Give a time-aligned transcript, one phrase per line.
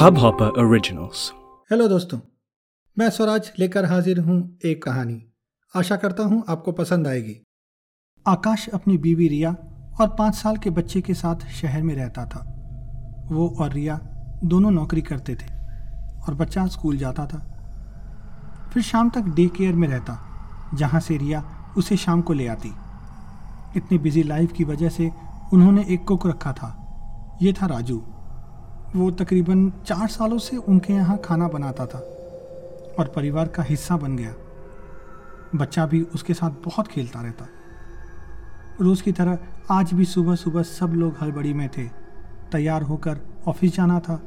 [0.00, 1.32] Hub hopper originals
[1.72, 2.18] hello दोस्तों।
[2.98, 5.32] मैं स्वराज लेकर हाजिर हूँ एक कहानी।
[5.76, 7.42] आशा करता हूँ आपको पसंद आएगी।
[8.28, 9.50] आकाश अपनी बीवी रिया
[10.00, 12.40] और पाँच साल के बच्चे के साथ शहर में रहता था।
[13.32, 14.00] वो और रिया
[14.44, 15.54] दोनों नौकरी करते थे
[16.28, 17.38] और बच्चा स्कूल जाता था।
[18.74, 20.18] फिर शाम तक डे केयर में रहता,
[20.74, 22.68] जहाँ से रिया उसे शाम को ले आती।
[23.76, 25.10] इतनी बिज़ी लाइफ की वजह से
[25.52, 26.79] उन्होंने एक कुक रखा था।
[27.42, 28.02] ये था राजू।
[28.96, 31.98] वो तकरीबन चार सालों से उनके यहाँ खाना बनाता था
[32.98, 34.34] और परिवार का हिस्सा बन गया।
[35.54, 37.46] बच्चा भी उसके साथ बहुत खेलता रहता।
[38.80, 39.38] रोज़ की तरह
[39.70, 41.84] आज भी सुबह सुबह सब लोग हड़बड़ी में थे।
[42.52, 44.22] तैयार होकर ऑफ़िस जाना था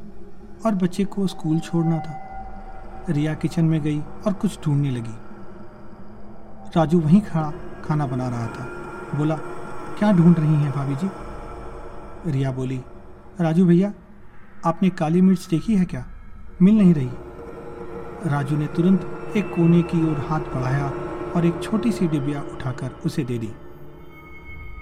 [0.66, 2.20] और बच्चे को स्कूल छोड़ना था।
[3.10, 5.16] रिया किचन में गई और कुछ ढूँढने लगी।
[6.78, 7.54] राजू वहीं खड़ा
[7.86, 8.70] खाना बना रहा था।
[9.18, 9.36] बोला,
[10.00, 11.10] क्या ढूंढ रही हैं भाभी जी?
[12.32, 12.82] रिया बोली
[13.42, 13.94] राजू भैया,
[14.66, 16.06] आपने काली मिर्च देखी है क्या?
[16.62, 17.10] मिल नहीं रही।
[18.30, 20.92] राजू ने तुरंत एक कोने की ओर हाथ बढ़ाया
[21.36, 23.50] और एक छोटी सी डिबिया उठाकर उसे दे दी।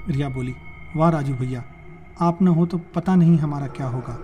[0.10, 0.54] रिया बोली,
[0.96, 1.64] वाह राजू भैया,
[2.22, 4.18] आप न हो तो पता नहीं हमारा क्या होगा।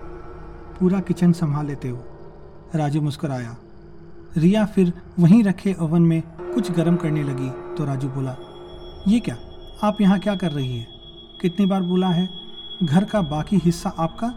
[0.80, 2.04] पूरा किचन संभाल लेते हो।
[2.74, 3.56] राजू मुस्कराया।
[4.36, 6.22] रिया फिर वहीं रखे ओवन में
[6.54, 8.36] कुछ गर्म करने लगी तो राजू बोला,
[9.08, 9.36] ये क्या,
[9.82, 10.86] आप यहाँ क्या कर रही है?
[11.42, 12.37] कितनी बार बोला है?
[12.82, 14.28] घर का बाकी हिस्सा आपका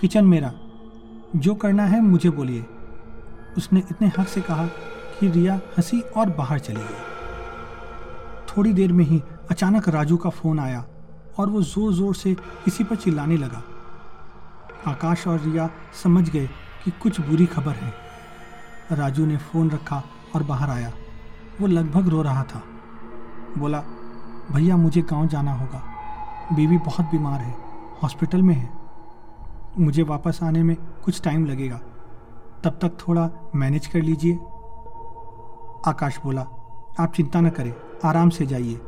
[0.00, 0.52] किचन मेरा।
[1.36, 2.66] जो करना है मुझे बोलिए।
[3.56, 4.66] उसने इतने हक से कहा
[5.20, 7.04] कि रिया हँसी और बाहर चली गई।
[8.48, 10.84] थोड़ी देर में ही अचानक राजू का फ़ोन आया
[11.38, 13.62] और वो ज़ोर ज़ोर से किसी पर चिल्लाने लगा।
[14.86, 15.70] आकाश और रिया
[16.02, 16.46] समझ गए
[16.84, 17.94] कि कुछ बुरी खबर है।
[18.92, 20.02] राजू ने फ़ोन रखा
[20.34, 20.92] और बाहर आया।
[21.60, 22.62] वो लगभग रो रहा था।
[23.58, 23.80] बोला,
[24.52, 25.82] भैया, मुझे गाँव जाना होगा।
[26.52, 27.67] बीवी बहुत बीमार है।
[28.02, 28.70] हॉस्पिटल में है।
[29.78, 31.80] मुझे वापस आने में कुछ टाइम लगेगा।
[32.64, 34.34] तब तक थोड़ा मैनेज कर लीजिए।
[35.86, 36.42] आकाश बोला,
[37.00, 37.74] आप चिंता न करें,
[38.04, 38.80] आराम से जाइए।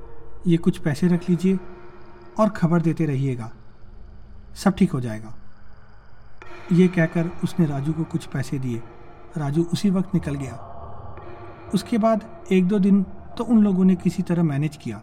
[0.46, 1.58] ये कुछ पैसे रख लीजिए
[2.40, 3.52] और खबर देते रहिएगा।
[4.54, 5.34] सब ठीक हो जाएगा।
[6.72, 8.82] ये कहकर उसने राजू को कुछ पैसे दिए।
[9.36, 10.54] राजू उसी वक्त निकल गया।
[11.74, 13.02] उसके बाद एक दो दिन
[13.38, 15.02] तो उन लोगों ने किसी तरह मैनेज किया।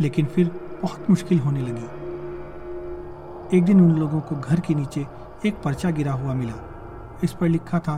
[0.00, 2.07] लेकिन फिर बहुत मुश्किल होने लगी।
[3.54, 5.06] एक दिन उन लोगों को घर के नीचे
[5.46, 6.54] एक पर्चा गिरा हुआ मिला।
[7.24, 7.96] इस पर लिखा था,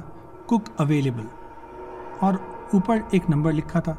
[0.49, 1.25] कुक अवेलेबल
[2.23, 2.39] और
[2.75, 3.97] ऊपर एक नंबर लिखा था,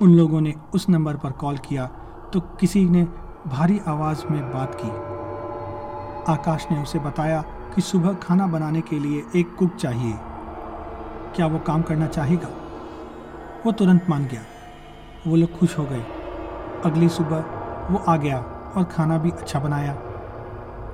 [0.00, 1.86] उन लोगों ने उस नंबर पर कॉल किया
[2.32, 3.04] तो किसी ने
[3.46, 4.88] भारी आवाज़ में बात की।
[6.32, 7.42] आकाश ने उसे बताया
[7.74, 10.14] कि सुबह खाना बनाने के लिए एक कुक चाहिए।
[11.36, 12.48] क्या वो काम करना चाहेगा?
[13.66, 14.42] वो तुरंत मान गया।
[15.26, 16.04] वो लोग खुश हो गए।
[16.84, 17.44] अगली सुबह
[17.90, 18.38] वो आ गया
[18.76, 19.98] और खाना भी अच्छा बनाया।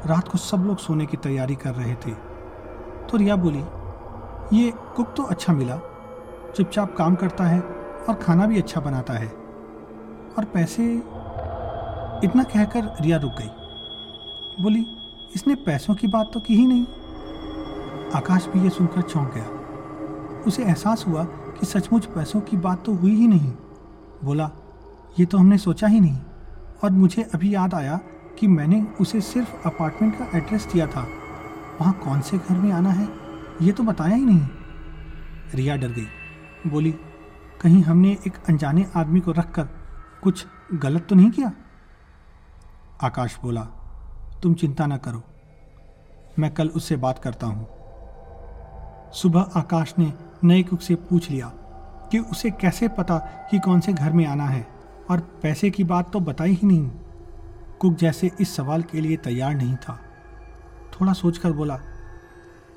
[0.07, 2.11] रात को सब लोग सोने की तैयारी कर रहे थे।
[3.11, 3.65] तो रिया बोली,
[4.63, 5.81] ये कुक तो अच्छा मिला।
[6.57, 7.61] चुपचाप काम करता है
[8.09, 9.29] और खाना भी अच्छा बनाता है।
[10.39, 10.95] और पैसे
[12.25, 13.49] इतना कहकर रिया रुक गई।
[14.63, 14.87] बोली,
[15.35, 16.87] इसने पैसों की बात तो की ही नहीं।
[18.15, 19.47] आकाश भी ये सुनकर चौंक गया।
[20.47, 23.53] उसे एहसास हुआ कि सचमुच पैसों की बात तो हुई ही नहीं।
[24.25, 24.51] बोला,
[25.19, 26.19] ये तो हमने सोचा ही नहीं।
[26.85, 28.01] और मुझे अभी याद आया
[28.39, 31.07] कि मैंने उसे सिर्फ़ अपार्टमेंट का एड्रेस दिया था।
[31.81, 33.09] वहाँ कौन से घर में आना है,
[33.63, 34.49] ये तो बताया ही नहीं।
[35.55, 36.07] रिया डर गई।
[36.67, 36.93] बोली,
[37.61, 39.69] कहीं हमने एक अनजाने आदमी को रखकर
[40.23, 41.53] कुछ गलत तो नहीं किया?
[43.03, 43.63] आकाश बोला,
[44.43, 45.23] तुम चिंता ना करो,
[46.39, 47.67] मैं कल उससे बात करता हूँ।
[49.13, 50.13] सुबह आकाश ने
[50.45, 51.53] नए कुक से पूछ लिया
[52.13, 53.19] कि उसे कैसे पता
[53.51, 54.67] कि कौन से घर में आना है,
[55.11, 56.91] और पैसे की बात तो बताई ही नहीं।
[57.85, 60.01] कुक जैसे इस सवाल के लिए तैयार नहीं था।
[60.93, 61.77] थोड़ा सोचकर बोला,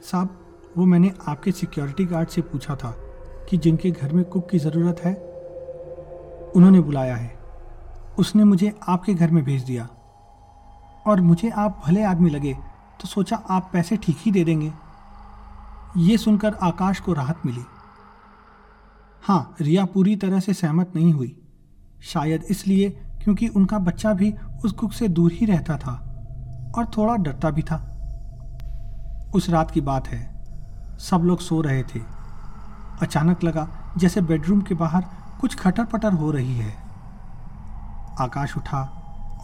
[0.04, 0.40] साहब,
[0.78, 2.92] वो मैंने आपके सिक्योरिटी गार्ड से पूछा था
[3.50, 5.14] कि जिनके घर में कुक की ज़रूरत है,
[6.52, 7.40] उन्होंने बुलाया है।
[8.20, 9.88] उसने मुझे आपके घर में भेज दिया।
[11.08, 12.54] और मुझे आप भले आदमी लगे
[13.02, 14.74] तो सोचा आप पैसे ठीक ही दे देंगे।
[15.98, 17.64] ये सुनकर आकाश को राहत मिली।
[19.22, 21.42] हाँ रिया पूरी तरह से सहमत नहीं हुई।
[22.02, 24.36] शायद इसलिए क्योंकि उनका बच्चा भी
[24.66, 26.04] उस कुक से दूर ही रहता था
[26.78, 27.94] और थोड़ा डरता भी था।
[29.36, 30.44] उस रात की बात है।
[31.00, 32.00] सब लोग सो रहे थे।
[33.02, 35.06] अचानक लगा जैसे बेडरूम के बाहर
[35.42, 36.76] कुछ खटर पटर हो रही है।
[38.20, 38.82] आकाश उठा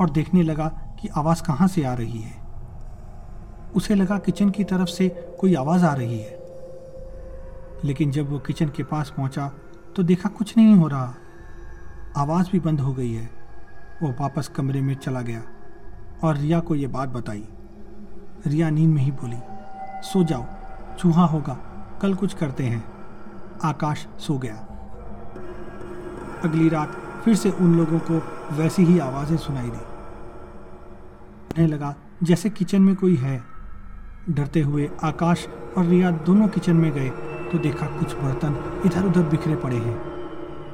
[0.02, 0.68] और देखने लगा
[1.00, 2.44] कि आवाज़ कहाँ से आ रही है।
[3.76, 6.40] उसे लगा किचन की तरफ़ से कोई आवाज़ आ रही है।
[7.84, 9.52] लेकिन जब वो किचन के पास पहुँचा
[9.96, 11.14] तो देखा कुछ नहीं हो रहा।
[12.18, 13.43] आवाज़ भी बंद हो गई है।
[14.04, 15.42] वो वापस कमरे में चला गया
[16.24, 17.44] और रिया को ये बात बताई।
[18.48, 19.38] रिया नींद में ही बोली,
[20.04, 20.46] सो जाओ,
[21.00, 21.54] चूहा होगा,
[22.02, 22.84] कल कुछ करते हैं।
[23.64, 24.56] आकाश सो गया।
[26.44, 28.22] अगली रात फिर से उन लोगों को
[28.56, 29.78] वैसी ही आवाज़ें सुनाई दी।
[31.50, 33.42] उन्हें लगा, जैसे किचन में कोई है।
[34.30, 35.48] डरते हुए आकाश
[35.78, 37.10] और रिया दोनों किचन में गए
[37.52, 39.98] तो देखा कुछ बर्तन इधर उधर बिखरे पड़े हैं।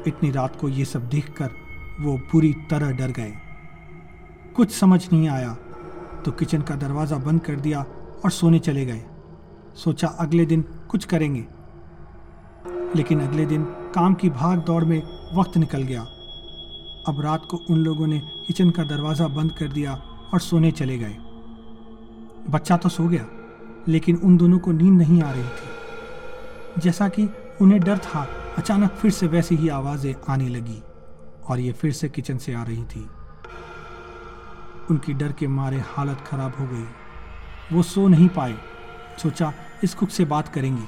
[0.08, 1.52] इतनी रात को ये सब देखकर
[2.00, 3.34] वो पूरी तरह डर गए।
[4.56, 5.54] कुछ समझ नहीं आया
[6.26, 7.86] तो किचन का दरवाज़ा बंद कर दिया
[8.26, 9.02] और सोने चले गए।
[9.76, 11.46] सोचा अगले दिन कुछ करेंगे।
[12.96, 13.64] लेकिन अगले दिन
[13.96, 15.02] काम की भाग दौड़ में
[15.36, 16.02] वक्त निकल गया।
[17.08, 19.94] अब रात को उन लोगों ने किचन का दरवाज़ा बंद कर दिया
[20.34, 21.16] और सोने चले गए।
[22.50, 23.26] बच्चा तो सो गया,
[23.88, 27.30] लेकिन उन दोनों को नींद नहीं आ रही थी। जैसा कि
[27.62, 30.82] उन्हें डर था, अचानक फिर से वैसी ही आवाज़ें आने लगी।
[31.50, 33.10] और ये फिर से किचन से आ रही थी।
[34.92, 36.86] उनकी डर के मारे हालत खराब हो गई।
[37.76, 38.56] वो सो नहीं पाए।
[39.24, 39.54] सोचा,
[39.84, 40.84] इस कुक से बात करेंगे।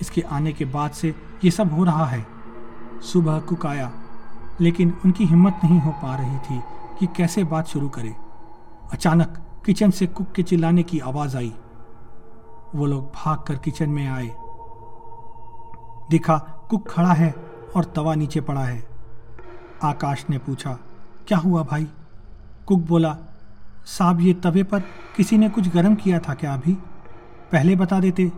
[0.00, 2.26] इसके आने के बाद से ये सब हो रहा है।
[3.12, 3.92] सुबह कुक आया,
[4.60, 6.62] लेकिन उनकी हिम्मत नहीं हो पा रही थी
[7.00, 8.16] कि कैसे बात शुरू करे।
[8.92, 11.54] अचानक किचन से कुक के चिल्लाने की आवाज़ आई।
[12.74, 14.36] वो लोग भाग कर किचन में आए।
[16.10, 16.38] दिखा,
[16.70, 17.34] कुक खड़ा है
[17.76, 18.95] और तवा नीचे पड़ा है।
[19.82, 20.78] आकाश ने पूछा,
[21.28, 21.88] क्या हुआ भाई?
[22.66, 23.16] कुक बोला,
[23.86, 24.80] साहब, ये तवे पर
[25.16, 26.72] किसी ने कुछ गर्म किया था क्या अभी?
[27.52, 28.32] पहले बता देते।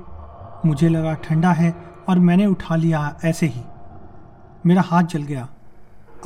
[0.66, 3.62] मुझे लगा ठंडा है और मैंने उठा लिया ऐसे ही।
[4.66, 5.48] मेरा हाथ जल गया।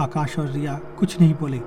[0.01, 1.59] आकाश और रिया कुछ नहीं बोले।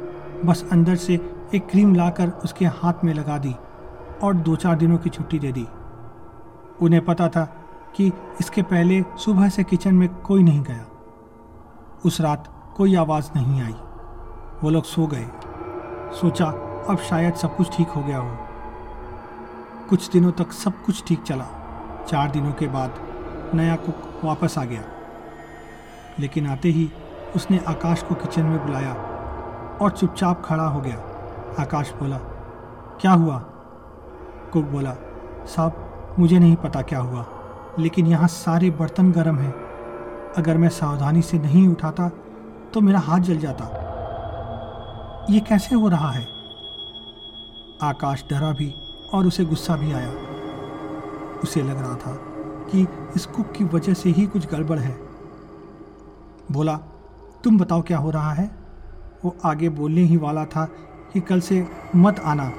[0.46, 1.14] बस अंदर से
[1.56, 3.56] एक क्रीम लाकर उसके हाथ में लगा दी
[4.24, 5.68] और दो चार दिनों की छुट्टी दे दी।
[6.82, 7.46] उन्हें पता था
[7.96, 10.86] कि इसके पहले सुबह से किचन में कोई नहीं गया।
[12.06, 13.76] उस रात कोई आवाज़ नहीं आई।
[14.64, 15.28] वो लोग सो गए।
[16.22, 16.46] सोचा,
[16.90, 18.38] अब शायद सब कुछ ठीक हो गया हो।
[19.90, 21.48] कुछ दिनों तक सब कुछ ठीक चला।
[22.08, 22.92] चार दिनों के बाद
[23.54, 24.84] नया कुक वापस आ गया।
[26.20, 26.92] लेकिन आते ही
[27.36, 28.94] उसने आकाश को किचन में बुलाया
[29.82, 30.98] और चुपचाप खड़ा हो गया।
[31.60, 32.18] आकाश बोला,
[33.02, 33.38] क्या हुआ?
[34.54, 34.96] कुक बोला,
[35.46, 35.90] साहब,
[36.20, 37.26] मुझे नहीं पता क्या हुआ,
[37.80, 39.54] लेकिन यहाँ सारे बर्तन गर्म हैं।
[40.38, 42.12] अगर मैं सावधानी से नहीं उठाता
[42.76, 43.66] तो मेरा हाथ जल जाता।
[45.30, 46.28] ये कैसे हो रहा है?
[47.84, 48.76] आकाश डरा भी
[49.14, 50.12] और उसे गुस्सा भी आया।
[51.44, 52.14] उसे लग रहा था
[52.72, 54.98] कि इस कुक की वजह से ही कुछ गड़बड़ है।
[56.52, 56.78] बोला,
[57.44, 58.58] तुम बताओ क्या हो रहा है?
[59.26, 60.66] वो आगे बोलने ही वाला था
[61.14, 62.52] कि कल से मत आना।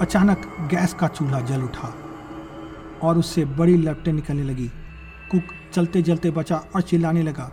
[0.00, 1.94] अचानक गैस का चूल्हा जल उठा
[3.02, 4.68] और उससे बड़ी लपटें निकलने लगी।
[5.30, 5.42] कुक
[5.72, 7.52] चलते चलते बचा और चिल्लाने लगा।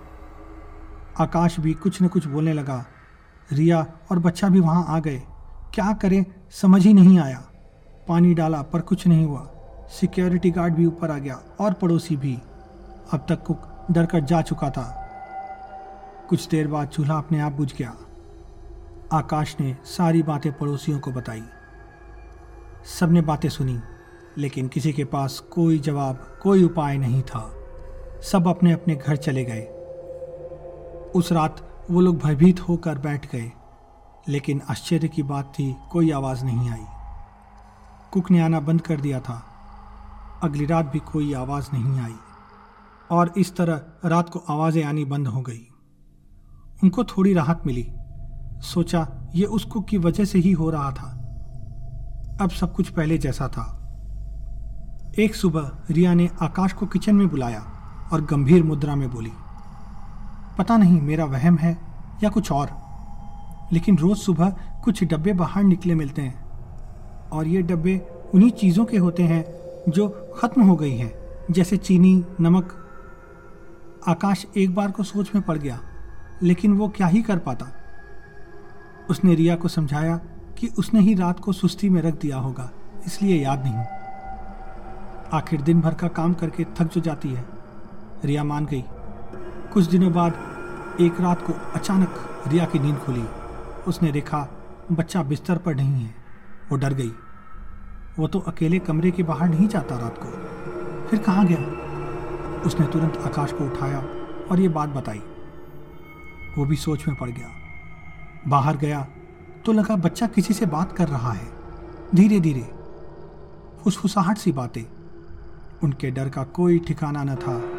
[1.19, 2.85] आकाश भी कुछ न कुछ बोलने लगा।
[3.53, 5.23] रिया और बच्चा भी वहाँ आ गए।
[5.73, 6.25] क्या करें?
[6.51, 7.43] समझ ही नहीं आया।
[8.07, 9.47] पानी डाला, पर कुछ नहीं हुआ।
[9.89, 12.41] सिक्योरिटी गार्ड भी ऊपर आ गया और पड़ोसी भी।
[13.11, 15.01] अब तक कुक डर कर जा चुका था।
[16.29, 17.95] कुछ देर बाद चूल्हा अपने आप बुझ गया।
[19.13, 21.43] आकाश ने सारी बातें पड़ोसियों को बताई।
[22.99, 23.79] सबने बातें सुनी,
[24.37, 27.53] लेकिन किसी के पास कोई जवाब, कोई उपाय नहीं था।
[28.31, 29.74] सब अपने अपने घर चले गए।
[31.15, 33.51] उस रात वो लोग भयभीत होकर बैठ गए,
[34.27, 36.85] लेकिन आश्चर्य की बात थी, कोई आवाज़ नहीं आई।
[38.11, 39.45] कुक ने आना बंद कर दिया था।
[40.43, 42.15] अगली रात भी कोई आवाज़ नहीं आई,
[43.11, 45.67] और इस तरह रात को आवाज़ें आनी बंद हो गई।
[46.83, 47.93] उनको थोड़ी राहत मिली।
[48.61, 51.11] सोचा, ये उस कुक की वजह से ही हो रहा था।
[52.41, 53.81] अब सब कुछ पहले जैसा था।
[55.19, 57.65] एक सुबह रिया ने आकाश को किचन में बुलाया
[58.13, 59.31] और गंभीर मुद्रा में बोली
[60.57, 61.77] पता नहीं मेरा वहम है
[62.23, 62.69] या कुछ और।
[63.73, 64.49] लेकिन रोज सुबह
[64.83, 67.97] कुछ डब्बे बाहर निकले मिलते हैं। और ये डब्बे
[68.33, 69.43] उन्हीं चीज़ों के होते हैं
[69.89, 70.07] जो
[70.37, 71.11] ख़त्म हो गई हैं,
[71.51, 72.73] जैसे चीनी, नमक।
[74.07, 75.79] आकाश एक बार को सोच में पड़ गया,
[76.43, 77.67] लेकिन वो क्या ही कर पाता।
[79.09, 80.17] उसने रिया को समझाया
[80.57, 82.69] कि उसने ही रात को सुस्ती में रख दिया होगा,
[83.05, 83.85] इसलिए याद नहीं।
[85.33, 87.45] आखिर दिन भर का काम करके थक जो जाती है,
[88.25, 88.83] रिया मान गई।
[89.73, 90.33] कुछ दिनों बाद
[91.01, 93.25] एक रात को अचानक रिया की नींद खुली।
[93.87, 94.47] उसने देखा,
[94.91, 96.15] बच्चा बिस्तर पर नहीं है,
[96.71, 97.11] वो डर गई।
[98.19, 100.27] वो तो अकेले कमरे के बाहर नहीं जाता रात को।
[101.07, 102.61] फिर कहाँ गया?
[102.61, 103.99] उसने तुरंत आकाश को उठाया
[104.51, 105.21] और ये बात बताई।
[106.57, 107.47] वो भी सोच में पड़ गया।
[108.47, 109.07] बाहर गया
[109.65, 111.47] तो लगा बच्चा किसी से बात कर रहा है।
[112.15, 112.69] धीरे धीरे,
[113.83, 114.83] फुसफुसाहट सी बातें।
[115.83, 117.74] उनके डर का कोई ठिकाना न था।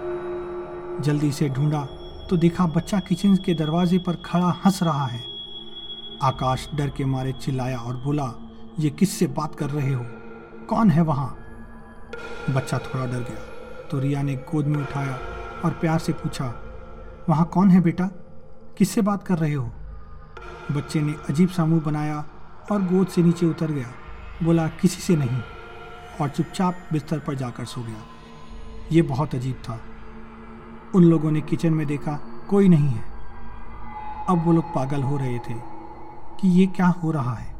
[1.01, 1.81] जल्दी से ढूंढा
[2.31, 5.25] तो देखा बच्चा किचन के दरवाजे पर खड़ा हंस रहा है।
[6.23, 8.33] आकाश डर के मारे चिल्लाया और बोला,
[8.79, 10.05] ये किससे बात कर रहे हो?
[10.69, 11.37] कौन है वहाँ?
[12.51, 15.19] बच्चा थोड़ा डर गया तो रिया ने गोद में उठाया
[15.65, 16.47] और प्यार से पूछा,
[17.29, 18.05] वहाँ कौन है बेटा?
[18.79, 19.71] किससे बात कर रहे हो?
[20.73, 22.25] बच्चे ने अजीब सा मुँह बनाया
[22.73, 23.91] और गोद से नीचे उतर गया।
[24.43, 25.41] बोला, किसी से नहीं।
[26.21, 28.03] और चुपचाप बिस्तर पर जाकर सो गया।
[28.93, 29.81] ये बहुत अजीब था।
[30.97, 33.05] उन लोगों ने किचन में देखा, कोई नहीं है।
[34.29, 35.55] अब वो लोग पागल हो रहे थे
[36.41, 37.57] कि ये क्या हो रहा है।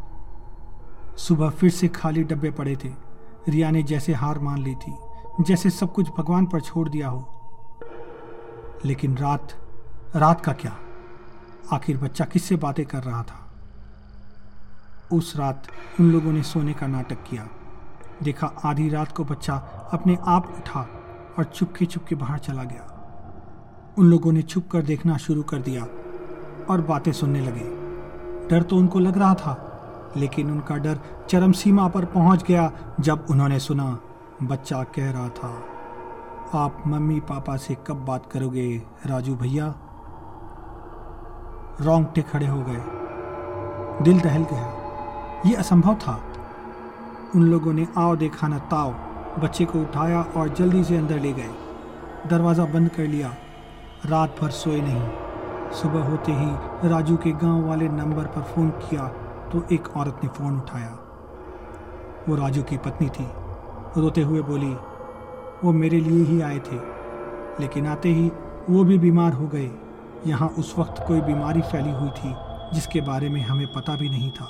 [1.17, 2.93] सुबह फिर से खाली डब्बे पड़े थे।
[3.49, 4.95] रिया ने जैसे हार मान ली थी,
[5.41, 7.33] जैसे सब कुछ भगवान पर छोड़ दिया हो।
[8.85, 9.53] लेकिन रात
[10.17, 10.77] रात का क्या?
[11.73, 13.53] आखिर बच्चा किससे बातें कर रहा था?
[15.13, 15.67] उस रात
[16.01, 17.49] उन लोगों ने सोने का नाटक किया।
[18.23, 19.55] देखा आधी रात को बच्चा
[19.93, 20.81] अपने आप उठा
[21.39, 22.93] और चुपके चुपके बाहर चला गया।
[23.99, 25.83] उन लोगों ने छुप कर देखना शुरू कर दिया
[26.71, 27.65] और बातें सुनने लगे।
[28.49, 30.99] डर तो उनको लग रहा था, लेकिन उनका डर
[31.29, 33.99] चरम सीमा पर पहुँच गया जब उन्होंने सुना,
[34.43, 35.63] बच्चा कह रहा था,
[36.55, 39.75] आप मम्मी पापा से कब बात करोगे, राजू भैया?
[41.81, 42.83] रोंगटे खड़े हो गए।
[44.05, 46.21] दिल दहल गया। ये असंभव था।
[47.37, 48.95] उन लोगों ने आओ देखा न ताव
[49.39, 51.51] बच्चे को उठाया और जल्दी से अंदर ले गए।
[52.27, 53.35] दरवाज़ा बंद कर लिया।
[54.07, 59.07] रात भर सोए नहीं। सुबह होते ही राजू के गाँव वाले नंबर पर फ़ोन किया
[59.53, 60.91] तो एक औरत ने फ़ोन उठाया।
[62.29, 63.27] वो राजू की पत्नी थी।
[63.97, 64.75] रोते हुए बोली,
[65.65, 66.77] वो मेरे लिए ही आए थे,
[67.61, 68.31] लेकिन आते ही
[68.71, 69.71] वो भी बीमार हो गए।
[70.27, 72.35] यहाँ उस वक्त कोई बीमारी फैली हुई थी,
[72.75, 74.49] जिसके बारे में हमें पता भी नहीं था।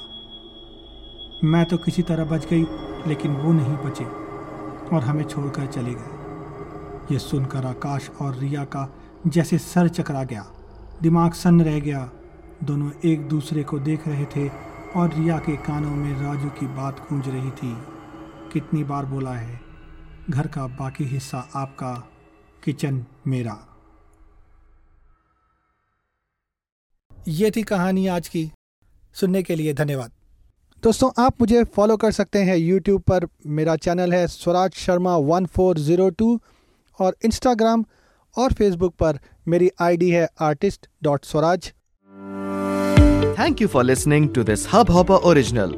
[1.45, 2.67] मैं तो किसी तरह बच गई,
[3.07, 4.05] लेकिन वो नहीं बचे
[4.97, 6.15] और हमें छोड़कर चले गए।
[7.13, 8.89] ये सुनकर आकाश और रिया का
[9.27, 10.43] जैसे सर चकरा गया,
[11.03, 12.11] दिमाग सन्न रह गया,
[12.65, 14.49] दोनों एक दूसरे को देख रहे थे
[14.97, 17.77] और रिया के कानों में राजू की बात गूंज रही थी।
[18.53, 19.61] कितनी बार बोला है,
[20.31, 21.93] घर का बाकी हिस्सा आपका,
[22.65, 23.59] किचन मेरा।
[27.29, 28.51] ये थी कहानी आज की।
[29.15, 30.13] सुनने के लिए धन्यवाद।
[30.83, 35.47] दोस्तों, आप मुझे फॉलो कर सकते हैं यूट्यूब पर। मेरा चैनल है Swaraj Sharma one
[35.47, 36.41] four zero two
[36.99, 37.85] और इंस्टाग्राम
[38.39, 41.73] और फेसबुक पर मेरी आईडी है artist dot Swaraj
[43.39, 45.75] thank you for listening to this Hubhopper original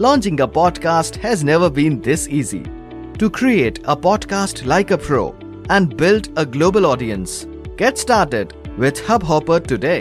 [0.00, 2.62] launching a podcast has never been this easy
[3.18, 5.26] to create a podcast like a pro
[5.70, 7.42] and build a global audience
[7.78, 9.98] get started with Hubhopper today